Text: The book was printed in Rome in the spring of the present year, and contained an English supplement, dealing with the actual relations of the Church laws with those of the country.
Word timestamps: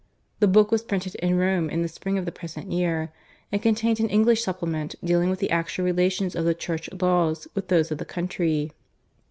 The 0.39 0.47
book 0.47 0.71
was 0.71 0.81
printed 0.81 1.13
in 1.17 1.37
Rome 1.37 1.69
in 1.69 1.83
the 1.83 1.87
spring 1.87 2.17
of 2.17 2.25
the 2.25 2.31
present 2.31 2.71
year, 2.71 3.13
and 3.51 3.61
contained 3.61 3.99
an 3.99 4.09
English 4.09 4.43
supplement, 4.43 4.95
dealing 5.05 5.29
with 5.29 5.37
the 5.37 5.51
actual 5.51 5.85
relations 5.85 6.35
of 6.35 6.43
the 6.43 6.55
Church 6.55 6.89
laws 6.99 7.47
with 7.53 7.67
those 7.67 7.91
of 7.91 7.99
the 7.99 8.03
country. 8.05 8.71